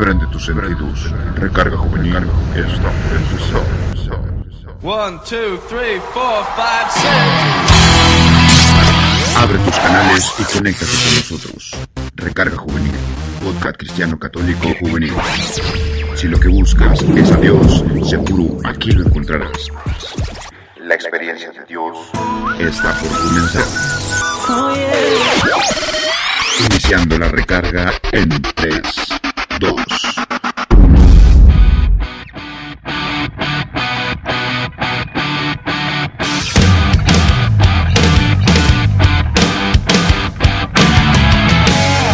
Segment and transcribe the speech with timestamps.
[0.00, 1.12] Prende tus sentidos.
[1.34, 2.16] Recarga juvenil.
[2.56, 3.60] Está por empezar.
[4.82, 7.12] One, two, three, four, five, six.
[9.36, 11.76] Abre tus canales y conéctate con nosotros.
[12.16, 12.94] Recarga juvenil.
[13.44, 15.12] Podcast cristiano católico juvenil.
[16.14, 19.68] Si lo que buscas es a Dios, seguro aquí lo encontrarás.
[20.78, 21.98] La experiencia de Dios
[22.58, 23.66] está por comenzar.
[26.70, 28.82] Iniciando la recarga en 3,
[29.60, 29.84] 2, 1.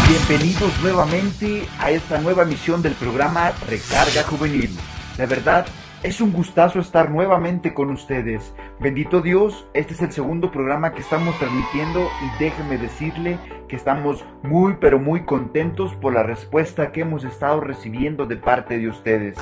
[0.09, 4.76] Bienvenidos nuevamente a esta nueva emisión del programa Recarga Juvenil.
[5.16, 5.66] De verdad,
[6.02, 8.54] es un gustazo estar nuevamente con ustedes.
[8.80, 14.24] Bendito Dios, este es el segundo programa que estamos transmitiendo y déjeme decirle que estamos
[14.42, 19.37] muy pero muy contentos por la respuesta que hemos estado recibiendo de parte de ustedes.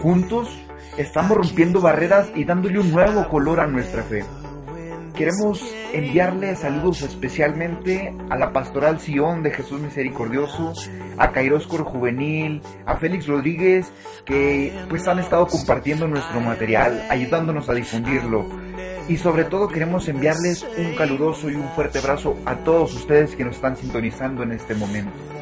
[0.00, 0.48] Juntos
[0.96, 4.24] estamos rompiendo barreras y dándole un nuevo color a nuestra fe.
[5.18, 5.60] Queremos
[5.92, 10.72] enviarle saludos especialmente a la Pastoral Sion de Jesús Misericordioso,
[11.16, 13.92] a Cairoscor Juvenil, a Félix Rodríguez,
[14.24, 18.46] que pues han estado compartiendo nuestro material, ayudándonos a difundirlo.
[19.08, 23.44] Y sobre todo queremos enviarles un caluroso y un fuerte abrazo a todos ustedes que
[23.44, 25.37] nos están sintonizando en este momento.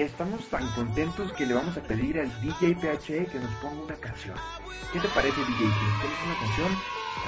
[0.00, 3.94] Estamos tan contentos que le vamos a pedir al DJ PHE que nos ponga una
[3.96, 4.34] canción.
[4.94, 5.58] ¿Qué te parece DJ?
[5.58, 6.72] Que nos una canción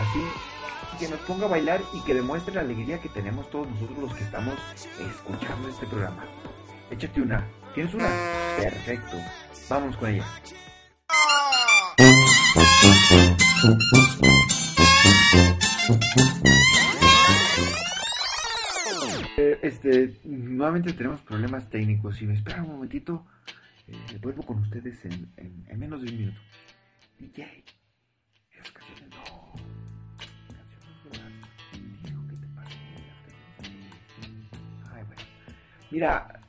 [0.00, 3.98] así que nos ponga a bailar y que demuestre la alegría que tenemos todos nosotros
[3.98, 6.24] los que estamos escuchando este programa.
[6.90, 7.46] Échate una.
[7.74, 8.08] ¿Tienes una?
[8.56, 9.18] Perfecto.
[9.68, 10.24] Vamos con ella.
[19.36, 22.16] Eh, este, nuevamente tenemos problemas técnicos.
[22.16, 23.26] Si me esperan un momentito,
[23.88, 26.40] eh, vuelvo con ustedes en, en- en menos de un minuto.
[27.18, 27.64] DJ,
[28.72, 29.52] canciones no.
[35.90, 36.40] Mira,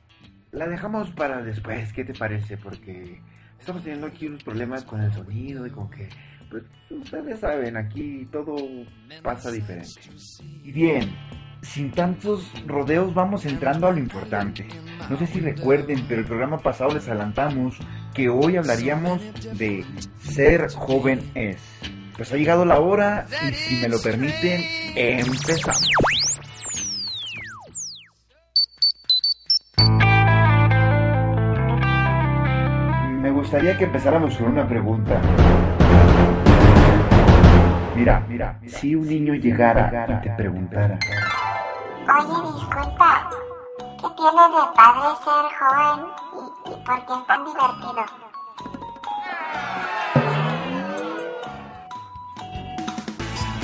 [0.52, 2.56] la dejamos para después, ¿qué te parece?
[2.56, 3.20] Porque
[3.58, 6.08] estamos teniendo aquí unos problemas con el sonido y con que,
[6.50, 8.56] pues, ustedes saben, aquí todo
[9.22, 10.00] pasa diferente.
[10.62, 11.10] Y bien,
[11.64, 14.66] sin tantos rodeos vamos entrando a lo importante.
[15.08, 17.78] No sé si recuerden, pero el programa pasado les adelantamos
[18.14, 19.20] que hoy hablaríamos
[19.56, 19.84] de
[20.20, 21.56] ser joven es.
[22.16, 24.62] Pues ha llegado la hora y si me lo permiten,
[24.94, 25.90] empezamos.
[33.20, 35.20] Me gustaría que empezáramos con una pregunta.
[37.96, 40.98] Mira, mira, si un niño llegara y te preguntara,
[42.16, 43.28] Oye, disculpa,
[43.78, 46.06] ¿qué tiene de padre ser joven
[46.64, 48.24] y, por qué es tan divertido?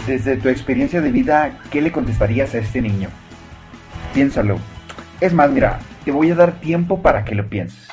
[0.06, 3.11] desde tu experiencia de vida, ¿qué le contestarías a este niño?
[4.12, 4.59] Piénsalo.
[5.21, 7.88] Es más, mira, te voy a dar tiempo para que lo pienses.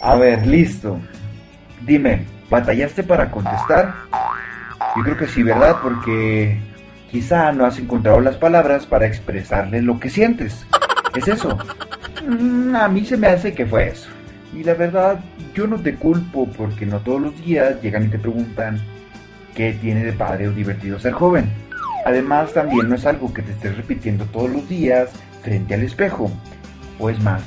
[0.00, 1.00] A ver, listo.
[1.84, 3.94] Dime, ¿batallaste para contestar?
[4.96, 5.76] Yo creo que sí, ¿verdad?
[5.82, 6.60] Porque
[7.10, 10.66] quizá no has encontrado las palabras para expresarle lo que sientes.
[11.14, 11.58] ¿Es eso?
[12.26, 14.08] Mm, a mí se me hace que fue eso.
[14.54, 15.20] Y la verdad,
[15.54, 18.80] yo no te culpo porque no todos los días llegan y te preguntan
[19.54, 21.50] qué tiene de padre o divertido ser joven.
[22.04, 25.10] Además, también no es algo que te estés repitiendo todos los días
[25.42, 26.30] frente al espejo.
[26.98, 27.42] O es más,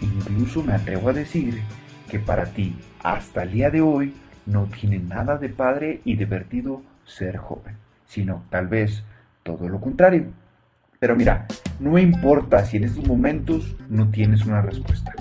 [0.00, 1.62] incluso me atrevo a decir
[2.08, 4.14] que para ti, hasta el día de hoy,
[4.46, 7.76] no tiene nada de padre y divertido ser joven,
[8.06, 9.04] sino tal vez
[9.42, 10.26] todo lo contrario.
[10.98, 11.46] Pero mira,
[11.78, 15.12] no importa si en estos momentos no tienes una respuesta.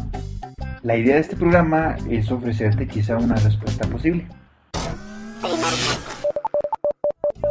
[0.81, 4.27] La idea de este programa es ofrecerte quizá una respuesta posible.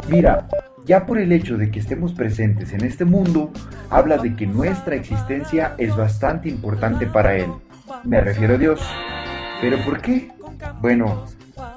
[0.09, 0.47] Mira,
[0.85, 3.51] ya por el hecho de que estemos presentes en este mundo,
[3.89, 7.51] habla de que nuestra existencia es bastante importante para Él.
[8.03, 8.81] Me refiero a Dios.
[9.61, 10.31] ¿Pero por qué?
[10.81, 11.25] Bueno,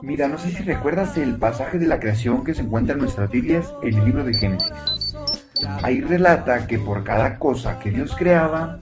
[0.02, 3.30] mira, no sé si recuerdas el pasaje de la creación que se encuentra en nuestras
[3.30, 5.16] Biblias en el libro de Génesis.
[5.82, 8.78] Ahí relata que por cada cosa que Dios creaba,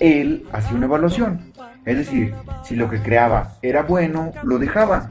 [0.00, 1.52] Él hacía una evaluación.
[1.84, 5.10] Es decir, si lo que creaba era bueno, lo dejaba.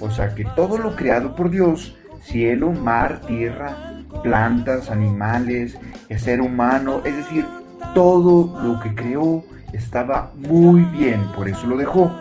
[0.00, 6.40] O sea que todo lo creado por Dios, cielo, mar, tierra, plantas, animales, el ser
[6.42, 7.46] humano, es decir,
[7.94, 12.12] todo lo que creó estaba muy bien, por eso lo dejó.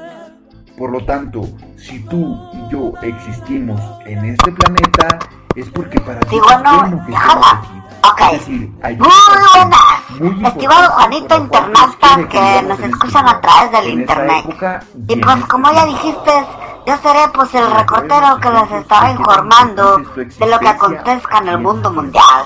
[0.78, 1.42] Por lo tanto,
[1.78, 5.20] si tú y yo existimos en este planeta,
[5.56, 7.34] es porque para ti Digo, es no, bueno que déjala.
[7.34, 7.82] estemos aquí.
[8.12, 8.22] Ok.
[8.22, 9.08] Es decir, hay Muy
[9.54, 9.80] buenas.
[10.20, 14.46] muy Estimado Juanito Internauta que nos escuchan a través del En internet.
[15.08, 16.32] Y pues como ya dijiste,
[16.86, 21.60] yo seré pues el reportero que les estará informando de lo que acontezca en el
[21.60, 22.44] mundo mundial.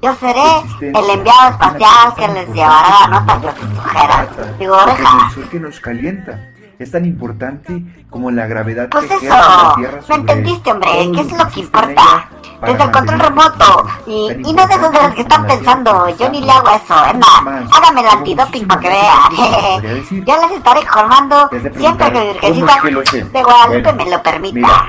[0.00, 0.42] Yo seré
[0.80, 4.28] el enviado espacial que les llevará la nota de sus ojeras.
[4.60, 6.38] Es sol que nos calienta.
[6.78, 10.90] Es tan importante como la gravedad Pues que eso, la Tierra ¿me sobre entendiste, hombre?
[11.14, 12.28] ¿Qué es lo que importa?
[12.66, 13.86] Desde el control remoto.
[14.06, 17.04] Y, y no de de los que están pensando, yo ni le hago eso.
[17.04, 20.04] Es Más, hágame el antidoping para que vean.
[20.24, 24.86] Yo les estaré informando siempre que ¿cómo Virgencita de Guadalupe me lo permita.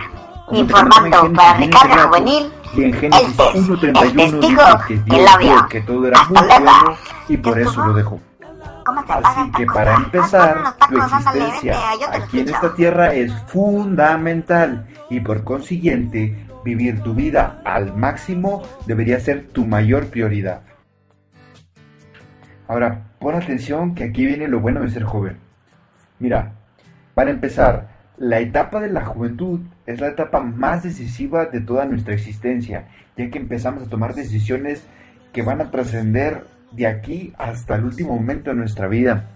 [0.52, 5.18] Informando para bien Juvenil, y en el Génesis test, 1.31 el testigo, dice que Dios
[5.20, 5.48] el labio.
[5.54, 6.82] vio que todo era muy Hasta luego.
[6.84, 6.98] bueno
[7.28, 8.20] y por ¿Ya eso lo dejó.
[8.86, 12.76] ¿Cómo se paga Así que para empezar, tu ándale, existencia vente, lo aquí en esta
[12.76, 20.08] tierra es fundamental y por consiguiente vivir tu vida al máximo debería ser tu mayor
[20.08, 20.62] prioridad.
[22.68, 25.38] Ahora, pon atención que aquí viene lo bueno de ser joven.
[26.20, 26.54] Mira,
[27.16, 27.88] para empezar,
[28.18, 32.88] la etapa de la juventud es la etapa más decisiva de toda nuestra existencia,
[33.18, 34.84] ya que empezamos a tomar decisiones
[35.34, 36.44] que van a trascender
[36.75, 39.30] de aquí hasta el último momento de nuestra vida.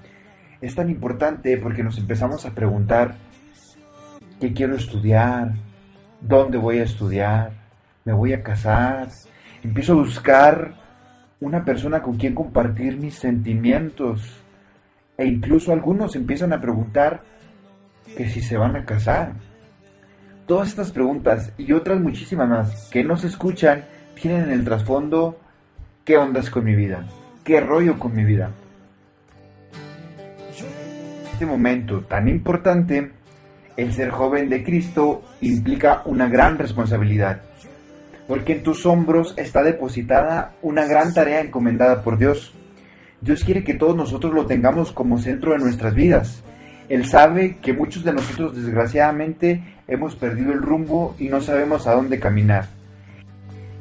[0.61, 3.15] Es tan importante porque nos empezamos a preguntar
[4.39, 5.53] qué quiero estudiar,
[6.21, 7.51] dónde voy a estudiar,
[8.05, 9.07] me voy a casar,
[9.63, 10.73] empiezo a buscar
[11.39, 14.43] una persona con quien compartir mis sentimientos.
[15.17, 17.21] E incluso algunos empiezan a preguntar
[18.15, 19.33] que si se van a casar.
[20.45, 23.83] Todas estas preguntas y otras muchísimas más que no se escuchan
[24.19, 25.39] tienen en el trasfondo
[26.03, 27.05] qué ondas con mi vida,
[27.49, 28.51] qué rollo con mi vida.
[31.33, 33.11] Este momento tan importante,
[33.75, 37.41] el ser joven de Cristo implica una gran responsabilidad,
[38.27, 42.53] porque en tus hombros está depositada una gran tarea encomendada por Dios.
[43.19, 46.43] Dios quiere que todos nosotros lo tengamos como centro de nuestras vidas.
[46.87, 51.95] Él sabe que muchos de nosotros desgraciadamente hemos perdido el rumbo y no sabemos a
[51.95, 52.67] dónde caminar.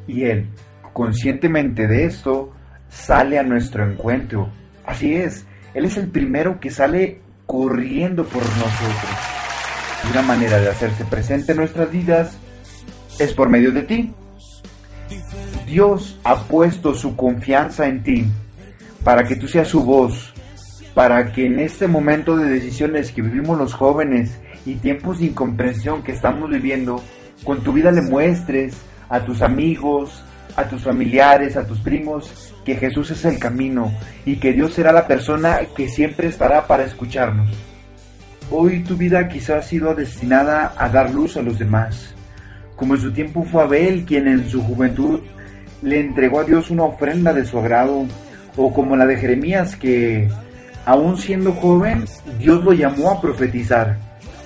[0.06, 0.46] Y Él,
[0.94, 2.54] conscientemente de esto,
[2.88, 4.50] sale a nuestro encuentro.
[4.84, 9.10] Así es, Él es el primero que sale corriendo por nosotros.
[10.04, 12.38] Y una manera de hacerse presente en nuestras vidas
[13.18, 14.14] es por medio de ti.
[15.66, 18.26] Dios ha puesto su confianza en ti
[19.04, 20.32] para que tú seas su voz,
[20.94, 26.02] para que en este momento de decisiones que vivimos los jóvenes y tiempos de incomprensión
[26.02, 27.02] que estamos viviendo,
[27.44, 28.76] con tu vida le muestres
[29.08, 30.24] a tus amigos,
[30.58, 33.92] a tus familiares, a tus primos, que Jesús es el camino
[34.26, 37.48] y que Dios será la persona que siempre estará para escucharnos.
[38.50, 42.12] Hoy tu vida quizás ha sido destinada a dar luz a los demás,
[42.74, 45.20] como en su tiempo fue Abel quien en su juventud
[45.80, 48.06] le entregó a Dios una ofrenda de su agrado,
[48.56, 50.28] o como la de Jeremías que,
[50.84, 52.04] aún siendo joven,
[52.40, 53.96] Dios lo llamó a profetizar,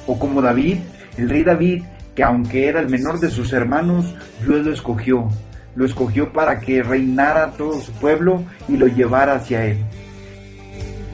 [0.07, 0.77] o como David,
[1.17, 4.15] el rey David, que aunque era el menor de sus hermanos,
[4.45, 5.31] Dios lo escogió,
[5.75, 9.79] lo escogió para que reinara todo su pueblo y lo llevara hacia él.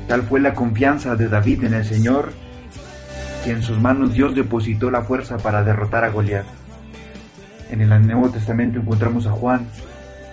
[0.09, 2.33] Tal fue la confianza de David en el Señor,
[3.45, 6.47] que en sus manos Dios depositó la fuerza para derrotar a Goliat.
[7.71, 9.67] En el Nuevo Testamento encontramos a Juan,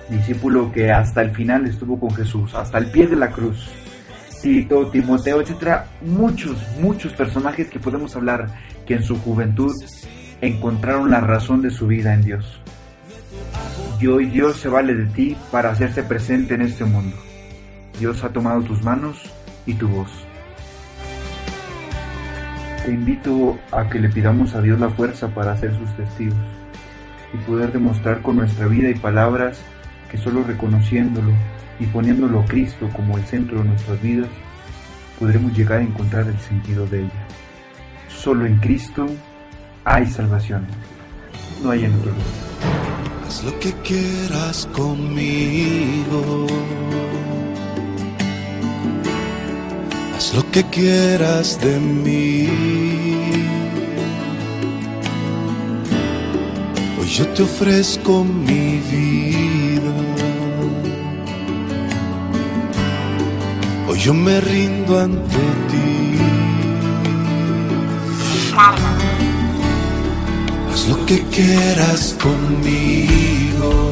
[0.09, 3.69] discípulo que hasta el final estuvo con Jesús, hasta el pie de la cruz.
[4.41, 8.47] Tito, Timoteo, etcétera, muchos, muchos personajes que podemos hablar
[8.85, 9.73] que en su juventud
[10.39, 12.61] encontraron la razón de su vida en Dios.
[14.05, 17.17] Y hoy Dios se vale de ti para hacerse presente en este mundo.
[17.99, 19.19] Dios ha tomado tus manos
[19.65, 20.11] y tu voz.
[22.85, 26.37] Te invito a que le pidamos a Dios la fuerza para ser sus testigos
[27.33, 29.59] y poder demostrar con nuestra vida y palabras
[30.11, 31.31] que solo reconociéndolo
[31.79, 34.29] y poniéndolo a Cristo como el centro de nuestras vidas,
[35.17, 37.27] podremos llegar a encontrar el sentido de ella.
[38.07, 39.07] Solo en Cristo
[39.83, 40.67] hay salvación,
[41.63, 42.44] no hay en otro lugar.
[43.27, 46.47] Haz lo que quieras conmigo.
[50.15, 52.47] Haz lo que quieras de mí.
[56.99, 59.95] Hoy yo te ofrezco mi vida.
[63.89, 65.94] Hoy yo me rindo ante ti.
[70.85, 73.91] Haz lo que quieras conmigo.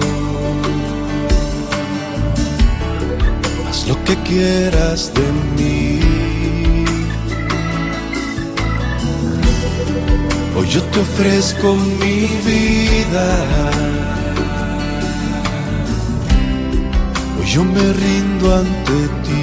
[3.68, 6.00] Haz lo que quieras de mí.
[10.56, 13.28] Hoy yo te ofrezco mi vida.
[17.40, 19.43] Hoy yo me rindo ante ti.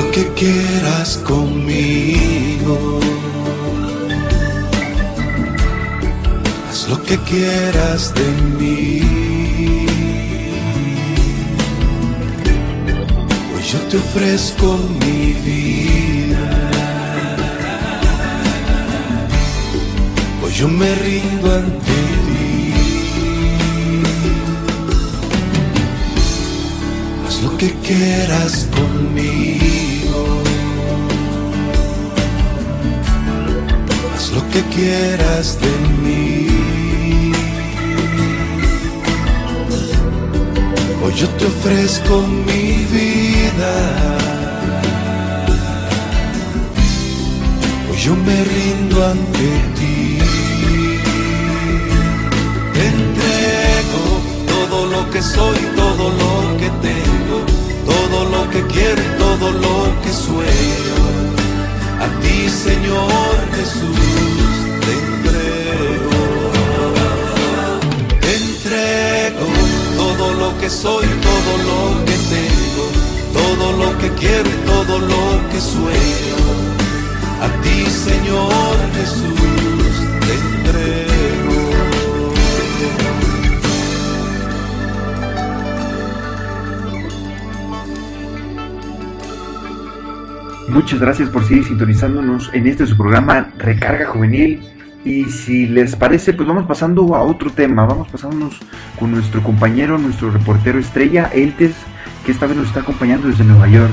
[0.00, 3.00] Lo que quieras conmigo.
[6.68, 8.28] Haz lo que quieras de
[8.58, 9.02] mí.
[13.52, 16.46] Hoy yo te ofrezco mi vida.
[20.42, 22.09] Hoy yo me rindo ante ti.
[27.60, 30.20] Que quieras conmigo.
[34.14, 36.46] Haz lo que quieras de mí.
[41.02, 43.74] Hoy yo te ofrezco mi vida.
[47.90, 50.18] Hoy yo me rindo ante ti.
[52.72, 54.02] Te entrego
[54.70, 56.99] todo lo que soy, todo lo que tengo,
[58.60, 60.98] que quiero todo lo que sueño.
[62.00, 63.98] A ti, Señor Jesús,
[64.84, 66.20] te entrego.
[68.20, 69.46] Te entrego
[69.96, 72.84] todo lo que soy, todo lo que tengo,
[73.40, 76.38] todo lo que quiero todo lo que sueño.
[77.40, 79.49] A ti, Señor Jesús,
[90.70, 94.62] Muchas gracias por seguir sintonizándonos en este su programa Recarga Juvenil.
[95.04, 97.84] Y si les parece, pues vamos pasando a otro tema.
[97.86, 98.60] Vamos pasándonos
[98.96, 101.74] con nuestro compañero, nuestro reportero estrella, Eltes,
[102.24, 103.92] que esta vez nos está acompañando desde Nueva York.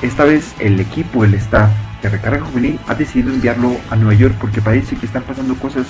[0.00, 1.70] Esta vez el equipo, el staff
[2.02, 5.86] de Recarga Juvenil ha decidido enviarlo a Nueva York porque parece que están pasando cosas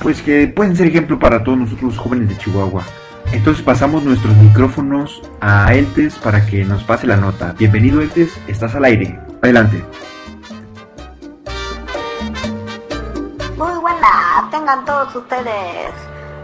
[0.00, 2.82] pues que pueden ser ejemplo para todos nosotros los jóvenes de Chihuahua.
[3.32, 7.54] Entonces pasamos nuestros micrófonos a Eltes para que nos pase la nota.
[7.58, 9.18] Bienvenido Eltes, estás al aire.
[9.42, 9.84] Adelante.
[13.56, 15.92] Muy buena, tengan todos ustedes.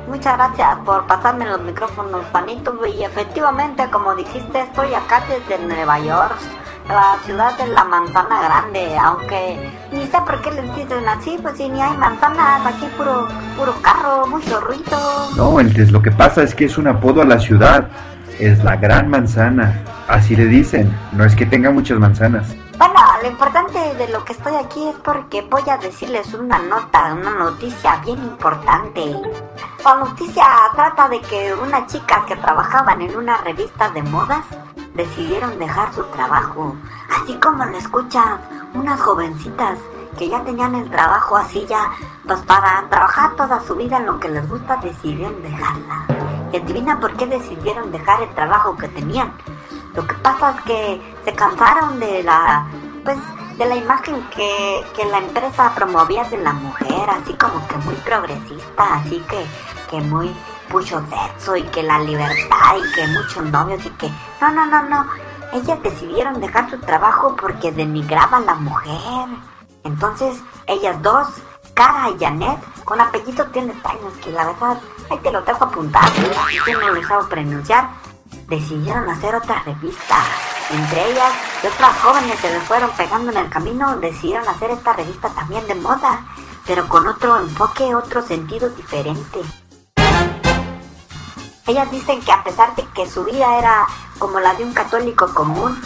[0.09, 2.79] Muchas gracias por pasarme los micrófonos, Juanito.
[2.87, 6.37] Y efectivamente, como dijiste, estoy acá desde Nueva York,
[6.89, 8.97] la ciudad de la manzana grande.
[8.99, 13.29] Aunque ni sé por qué les dicen así, pues si ni hay manzanas, aquí puro,
[13.57, 15.31] puro carro, mucho ruido.
[15.37, 17.89] No, Eltes, lo que pasa es que es un apodo a la ciudad.
[18.39, 19.83] Es la gran manzana.
[20.09, 20.95] Así le dicen.
[21.13, 22.55] No es que tenga muchas manzanas.
[22.77, 27.15] Bueno, lo importante de lo que estoy aquí es porque voy a decirles una nota,
[27.15, 29.15] una noticia bien importante.
[29.85, 34.45] La noticia trata de que unas chicas que trabajaban en una revista de modas
[34.95, 36.75] decidieron dejar su trabajo.
[37.11, 38.41] Así como lo escuchan,
[38.75, 39.79] unas jovencitas
[40.19, 41.91] que ya tenían el trabajo así ya,
[42.27, 46.07] pues para trabajar toda su vida en lo que les gusta, decidieron dejarla.
[46.53, 49.33] ¿Y adivina por qué decidieron dejar el trabajo que tenían?
[49.95, 52.67] Lo que pasa es que se cansaron de la,
[53.05, 53.19] pues,
[53.59, 57.95] de la imagen que, que la empresa promovía de la mujer, así como que muy
[57.97, 59.45] progresista, así que,
[59.91, 60.35] que muy
[60.75, 64.83] mucho sexo y que la libertad y que muchos novios y que, no, no, no,
[64.83, 65.07] no,
[65.53, 69.29] ellas decidieron dejar su trabajo porque denigraba a la mujer.
[69.85, 71.29] Entonces, ellas dos,
[71.75, 74.79] Cara y Janet, con apellido tienen años que la verdad,
[75.11, 76.13] ahí te lo dejo apuntado,
[76.51, 77.91] y yo no lo sabe pronunciar,
[78.49, 80.17] decidieron hacer otra revista.
[80.71, 84.93] Entre ellas y otras jóvenes se les fueron pegando en el camino, decidieron hacer esta
[84.93, 86.27] revista también de moda,
[86.67, 89.41] pero con otro enfoque, otro sentido diferente.
[91.67, 93.87] Ellas dicen que a pesar de que su vida era
[94.19, 95.81] como la de un católico común,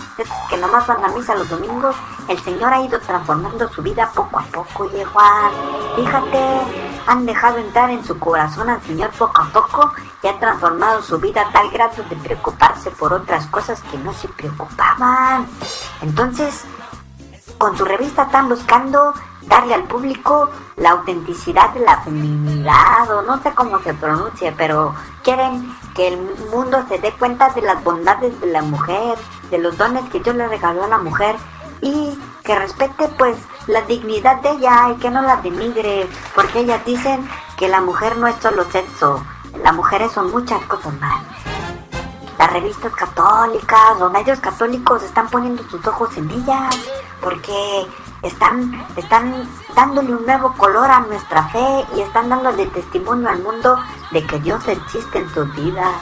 [0.50, 1.94] que nomás van a misa los domingos,
[2.28, 5.52] el Señor ha ido transformando su vida poco a poco, y Juan.
[5.96, 6.60] Fíjate,
[7.06, 9.92] han dejado entrar en su corazón al Señor poco a poco
[10.22, 14.12] y ha transformado su vida a tal grado de preocuparse por otras cosas que no
[14.12, 15.46] se preocupaban.
[16.02, 16.64] Entonces,
[17.58, 19.12] con su revista están buscando
[19.42, 24.94] darle al público la autenticidad de la feminidad o no sé cómo se pronuncie, pero
[25.22, 26.18] quieren que el
[26.50, 29.18] mundo se dé cuenta de las bondades de la mujer,
[29.50, 31.36] de los dones que Dios le regaló a la mujer
[31.80, 33.36] y que respete pues
[33.66, 38.16] la dignidad de ella y que no la denigre, porque ellas dicen que la mujer
[38.16, 39.24] no es solo sexo,
[39.62, 41.47] las mujeres son muchas cosas más.
[42.38, 46.76] Las revistas católicas, los medios católicos están poniendo sus ojos en ellas
[47.20, 47.86] porque
[48.22, 53.78] están, están dándole un nuevo color a nuestra fe y están dándole testimonio al mundo
[54.12, 55.94] de que Dios existe en sus vidas.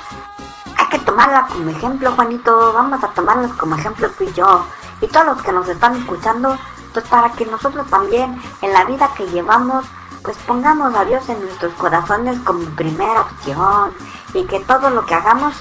[0.77, 2.73] Hay que tomarla como ejemplo, Juanito.
[2.73, 4.65] Vamos a tomarlas como ejemplo tú y yo.
[5.01, 6.59] Y todos los que nos están escuchando,
[6.93, 9.85] pues para que nosotros también en la vida que llevamos,
[10.23, 13.93] pues pongamos a Dios en nuestros corazones como primera opción.
[14.35, 15.55] Y que todo lo que hagamos,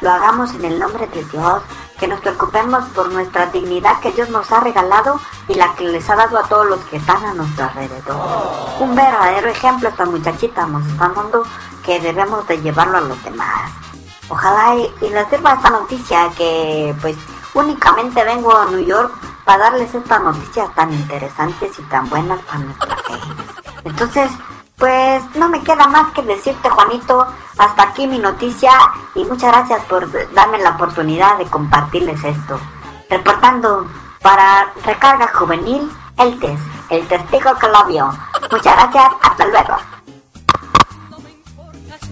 [0.00, 1.62] lo hagamos en el nombre de Dios
[1.98, 6.08] que nos preocupemos por nuestra dignidad que Dios nos ha regalado y la que les
[6.08, 8.16] ha dado a todos los que están a nuestro alrededor.
[8.78, 11.42] Un verdadero ejemplo esta muchachita nos está dando
[11.84, 13.72] que debemos de llevarlo a los demás.
[14.28, 17.16] Ojalá y, les sirva esta noticia que pues
[17.54, 19.12] únicamente vengo a New York
[19.44, 23.14] para darles estas noticias tan interesantes y tan buenas para nuestra fe.
[23.84, 24.30] Entonces,
[24.78, 27.26] pues no me queda más que decirte, Juanito,
[27.58, 28.70] hasta aquí mi noticia
[29.14, 32.60] y muchas gracias por darme la oportunidad de compartirles esto.
[33.10, 33.86] Reportando
[34.22, 38.08] para Recarga Juvenil, el test, el testigo que lo vio.
[38.50, 39.76] Muchas gracias, hasta luego.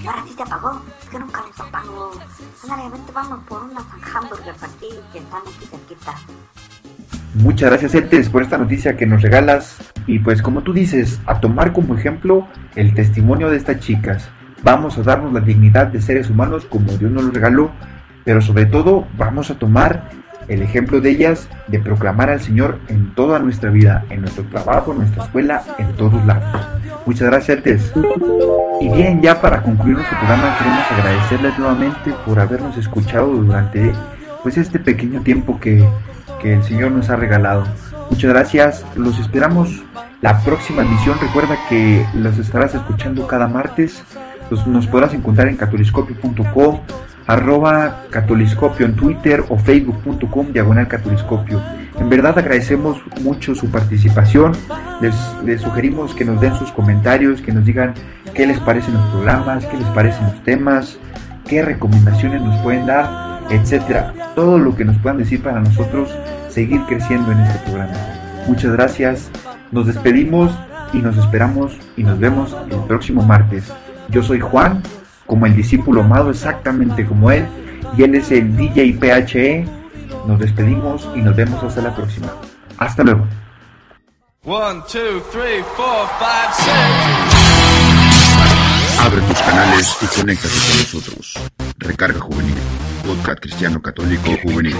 [0.06, 2.12] Ahora sí se apagó, es que nunca les apago.
[2.62, 3.80] Ándale, vamos por una
[4.14, 6.14] hamburger para ti que están aquí cerquita.
[7.34, 9.76] Muchas gracias, Etes, por esta noticia que nos regalas.
[10.06, 14.28] Y pues como tú dices, a tomar como ejemplo el testimonio de estas chicas.
[14.62, 17.70] Vamos a darnos la dignidad de seres humanos como Dios nos lo regaló,
[18.24, 20.10] pero sobre todo vamos a tomar
[20.48, 24.92] el ejemplo de ellas de proclamar al Señor en toda nuestra vida, en nuestro trabajo,
[24.92, 26.66] en nuestra escuela, en todos lados.
[27.04, 27.92] Muchas gracias, Etes.
[28.80, 33.92] Y bien, ya para concluir nuestro programa queremos agradecerles nuevamente por habernos escuchado durante
[34.42, 35.84] pues este pequeño tiempo que
[36.40, 37.64] que el Señor nos ha regalado.
[38.10, 39.82] Muchas gracias, los esperamos
[40.20, 41.18] la próxima emisión.
[41.20, 44.02] Recuerda que los estarás escuchando cada martes.
[44.66, 46.80] nos podrás encontrar en catoliscopio.com,
[47.26, 51.60] arroba catoliscopio en Twitter o facebook.com diagonal catoliscopio.
[51.98, 54.52] En verdad agradecemos mucho su participación.
[55.00, 57.94] Les, les, sugerimos que nos den sus comentarios, que nos digan
[58.34, 60.98] qué les parecen los programas, qué les parecen los temas,
[61.46, 64.12] qué recomendaciones nos pueden dar etcétera.
[64.34, 66.10] Todo lo que nos puedan decir para nosotros
[66.48, 67.94] seguir creciendo en este programa.
[68.46, 69.30] Muchas gracias.
[69.72, 70.52] Nos despedimos
[70.92, 73.72] y nos esperamos y nos vemos el próximo martes.
[74.08, 74.82] Yo soy Juan,
[75.26, 77.46] como el discípulo amado, exactamente como él,
[77.96, 79.64] y él es el DJ PHE.
[80.26, 82.28] Nos despedimos y nos vemos hasta la próxima.
[82.78, 83.26] Hasta luego.
[89.00, 91.34] Abre tus canales y conéctate con nosotros.
[91.78, 92.54] Recarga Juvenil,
[93.04, 94.76] podcast cristiano católico juvenil.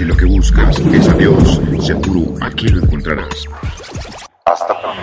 [0.00, 3.44] Si lo que buscas es a Dios, seguro aquí lo encontrarás.
[4.46, 5.02] Hasta pronto.